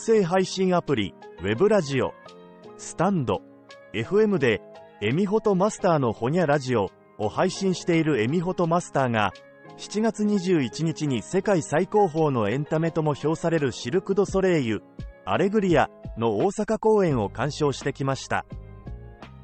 [0.00, 2.14] 声配信アプリ、ウェブラジオ、
[2.78, 3.42] スタンド、
[3.92, 4.62] FM で、
[5.02, 6.88] エミホトマスターのホニャラジオ
[7.18, 9.32] を配信しているエミホトマスターが、
[9.76, 14.82] 7月21日に世界最高峰のエンタメとも評されるシルク・ド・ソレイユ、
[15.26, 18.46] アレグリアの大阪公演を鑑賞してきました。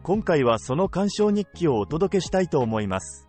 [0.02, 3.28] 今回はその鑑賞日記をお届けしたいと思います。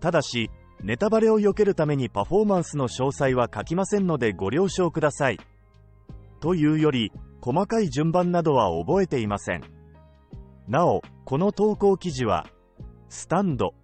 [0.00, 0.50] ただし、
[0.82, 5.38] ネタバレを避けるためにパフォーマンスの詳細は書きませんのでご了承ください。
[6.40, 9.62] というより、細かい順番などは覚えていません。
[10.68, 12.46] なお、この投稿記事は、
[13.08, 13.74] スタンド、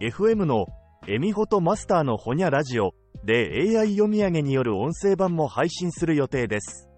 [0.00, 0.66] FM の
[1.06, 6.88] エミホトマスターのホニャラジオで AI 読み上げによる音声版も配信する予定です。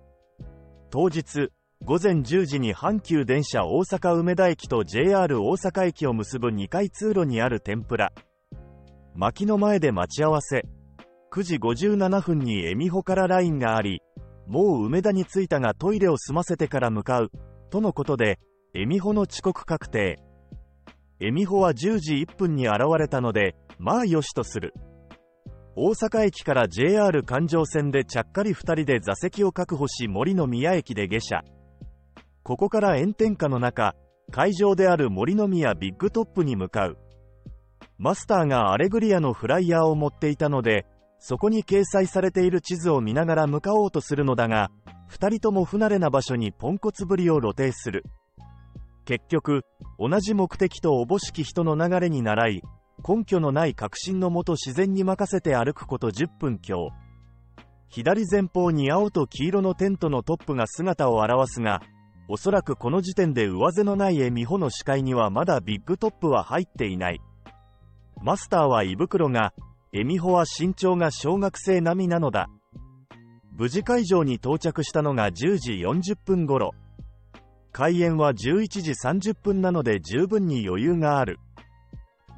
[0.91, 1.51] 当日、
[1.85, 8.13] 午前10時に阪急電車大阪梅田駅と JR 大阪駅を結ぶ2階通路にある天ぷら、
[9.15, 10.65] 薪の前で待ち合わせ。
[11.33, 14.01] 9時57分にエミホから LINE があり、
[14.47, 17.31] もう梅田に着いたがトイレを済ませてから向かう、
[17.71, 18.39] とのことで、
[18.75, 20.19] エミホの遅刻確定。
[21.21, 24.75] エミホは10時1分に現れたので、まあよしとする。
[25.75, 31.43] 大阪駅から JR 環状線でちゃっかり2人で座席を確保し森の宮駅で下車。
[32.43, 33.95] ここから炎天下の中、
[34.31, 36.99] 会場である森の宮ビッグトップに向かう。
[37.99, 40.87] マスターがアレグリアのフライヤーを持っていたので、
[41.29, 44.71] そこに掲載されている地図を見ながら向かおうとするのだが、
[45.09, 48.05] 二人とも不慣れな場所にポンコツぶりを露呈する。
[49.07, 49.65] 結局、
[49.99, 52.63] 同じ目的とおぼしき人の流れに倣い、
[53.05, 56.93] 根拠のない確信のもと自然に任せて歩くこと10分強。
[57.89, 61.83] 左前方に青と黄色のテントのトップが姿を現すが、
[62.29, 67.21] おそらくこの時点で上背のない絵美穂の視界にはまだビッグトップは入っていない。
[68.23, 69.53] マスターは胃袋が、
[69.99, 72.51] エミホは身長が小学生並みなのだ。
[73.53, 76.73] 無事会場に到着したのが10時40分頃。
[77.73, 81.39] 開演は11時30分なので十分に余裕がある。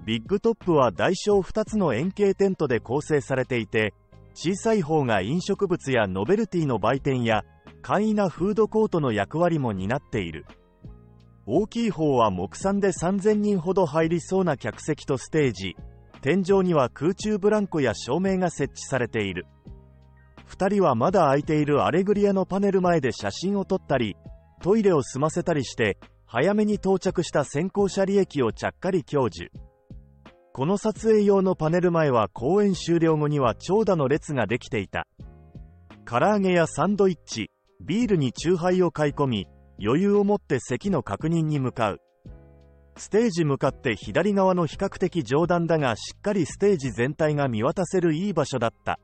[0.06, 3.92] ビッグトップは大小2つの円形テントで構成されていて、
[4.34, 7.42] 小さい方が飲食物やノベルティの売店や
[7.82, 10.46] 簡易なフードコートの役割も担っている。
[11.44, 15.74] 大きい方は木産で3000人ほど入りそうな客席とステージ
[16.20, 19.46] 天井には空中ブランコや照明が設置されている。
[20.48, 24.16] 2人はまだ空いているアレグリアのパネル前で写真を撮ったり
[24.62, 29.50] トイレを済ませたりして早めに到着した先行車利益をちゃっかり享受。
[30.52, 35.06] この撮影用のパネル前は公演終了後には長蛇の列ができていた。
[36.04, 37.50] 唐揚げやサンドイッチ
[37.80, 39.46] ビールにチューハイを買い込み
[39.80, 42.00] 余裕を持って席の確認に向かう。
[42.98, 48.98] ステージ向かって左側の比較的上段だがしっかりステージ全体が見渡せるいい場所だった。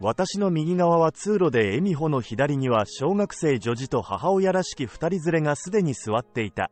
[0.00, 6.70] 私の右側は通路で恵美穂の左には小学生女児と母親らしき2人連れがすでに座っていた。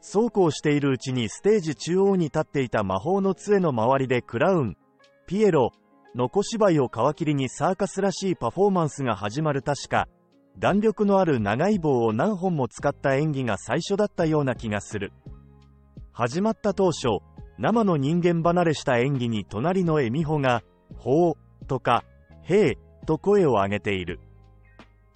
[0.00, 4.76] そうこうしているうちにステージ中央に立っていた魔法の杖の周りでクラウン
[5.26, 5.72] ピエロ
[6.14, 9.62] の小芝居を皮切りにサーカスらしいパフォーマンスが始まる。
[9.62, 10.08] 確か
[10.58, 15.12] 弾力のある長い棒を何本も使った演技が最初だったような気がする。
[16.12, 17.20] 始まった当初
[17.58, 20.64] 生の人間離れした演技に隣の恵美穂が
[20.98, 21.34] 「ほう」
[21.68, 22.02] とか
[22.42, 24.18] 「へえ」と声を上げている。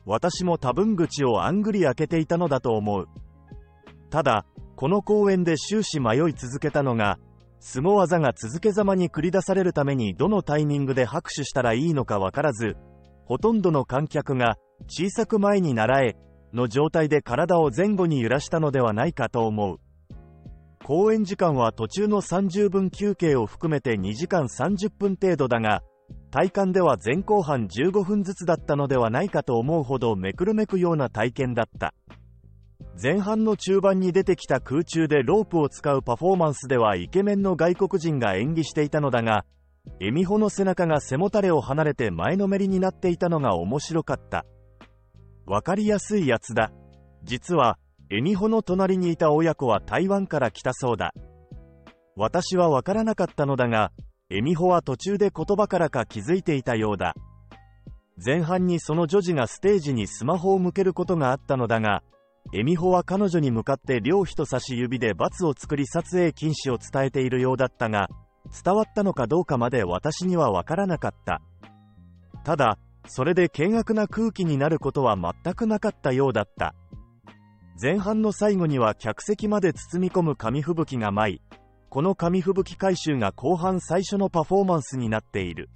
[0.05, 3.09] 私も多分口をあんぐり開けていたのだと思う。
[4.11, 4.45] ただ
[4.77, 7.19] この公演で終始迷い続けたのが
[7.59, 12.77] 凄技が続けざまに繰り出されるためにどのタイミングで拍手したらいいのかわからず
[13.25, 14.57] ほとんどの観客が
[14.89, 16.17] 小さく前に習え
[16.53, 19.81] の状態で体を前後に揺らしたのではないかと思う。
[20.85, 25.83] 公演時間は途中の30分休憩を含めて2時間30分程度だが
[26.31, 31.95] 体感では前後半15分ずつだったのではないかと思うほどめくるめくような体験だった。
[33.01, 39.45] 前半の中盤に出てきた空中でロープを使うパフォーマンスではイケメンの外国人が演技していたのだが
[40.01, 44.45] エミホの背中が背もたれを離れて前のめりになっていたのが面白かった。
[45.53, 46.73] わかりやすいやつだ。
[47.25, 47.77] 実は、
[48.09, 51.13] エミホの隣にいた親子は台湾から来たそうだ。
[52.17, 53.93] 私はわからなかったのだが、
[54.31, 57.15] エミホは途中で言葉からか気づいていたようだ。
[58.17, 62.03] 前半にその女児がステージにスマホを向けることがあったのだが、
[62.55, 68.09] エミホは彼女に向かって両人差し指で罰を作り撮影禁止を伝えているようだったが、
[68.65, 71.43] 伝わったのかどうかまで私にはわからなかった。
[72.43, 76.75] ただ、それで険悪な空気になることは全くなかったようだった
[77.81, 81.43] 前半の最後には客席まで包み込む紙吹雪が舞い
[81.89, 85.69] この紙吹雪回収が後半最初のパフォーマンスになっている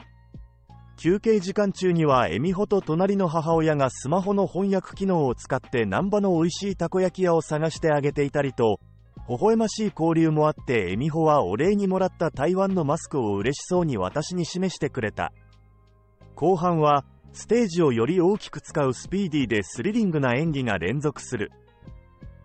[0.98, 8.80] 休憩時間中にはエミホと隣の母親がスマホの翻訳機能を使って南波の美味しいたこ焼き屋を探してあげていたりと、
[9.28, 15.32] 微笑ましい交流もあってエミホはお礼にもらった台湾のマスクを嬉しそうに私に示してくれた。
[16.34, 17.04] 後半は、
[17.36, 21.52] ステージをより大きく使うスピーディーでスリリングな演技が連続する。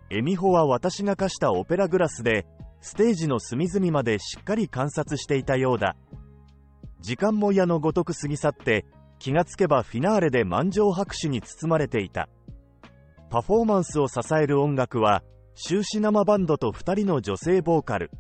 [0.10, 2.46] エミホは私が貸したオペラグラスで、
[2.82, 5.96] ステージの隅々までしっかり観察していたようだ。
[7.00, 8.86] 時間も矢のごとく過ぎ去って、
[9.18, 12.28] 気がつけばフィナーレで満場拍手に包まれていた。
[13.30, 15.24] パフォーマンスを支える音楽は、
[15.56, 18.12] 終始生バンドと2人の女性ボーカル。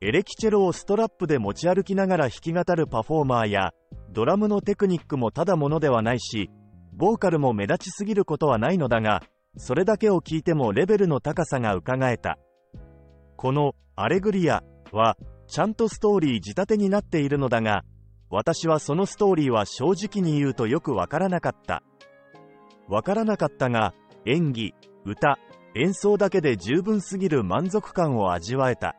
[0.00, 3.72] エレキチェロをストラップで持ち歩きながら弾き語るパフォーマーや、
[4.16, 6.48] ドラムのテクニックもただものではないし、
[6.94, 9.22] ボーカルも目立ちすぎることはないのだが、
[9.58, 12.38] それだけを聞いてもレベルの高さが伺えた。
[13.36, 15.18] この、アレグリアは、
[15.48, 17.82] ちゃんとストーリー仕立てになっているのだが、
[18.30, 21.82] 私はそのストーリーは正直に言うとよくわからなかった。
[22.88, 23.92] わからなかったが、
[24.24, 24.74] 演技、
[25.04, 25.38] 歌、
[25.74, 28.96] 演奏だけで十分すぎる満足感を味わえた。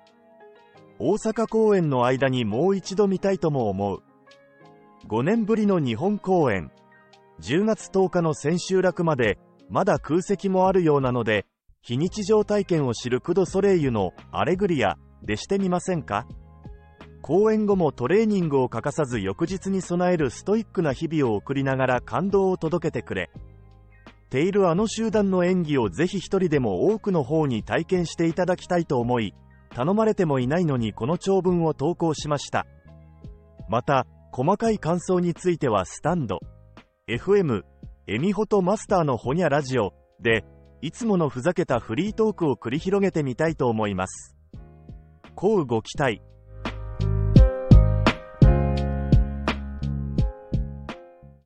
[0.99, 4.03] 大阪公演の間にもう一度見たいとも思う。
[5.09, 6.69] 5年ぶりの日本公演。
[7.39, 9.39] 10月10日の千秋楽まで、
[9.69, 11.45] まだ空席もあるようなので、
[11.81, 16.27] 非日常体験を知るクドソレイユのアレグリアでしてみませんか？
[17.21, 23.29] 公演後もトレーニングを欠かさず翌日に備えるストイックな日々を送りながら感動を届けてくれ。
[24.29, 29.33] ているあの集団の演技をぜひ一人でも多くの方に体験していただきたいと思い、
[29.69, 32.65] 頼まれてもいないのにこの長文を投稿しました。
[33.69, 36.39] また、細かい感想についてはスタンド、
[37.09, 37.63] FM、
[38.07, 40.45] エミホとマスターのホニャラジオで、
[40.81, 44.35] いつものふざけたフリートークを繰り広げてみたいと思います。
[45.35, 46.21] こうご期待。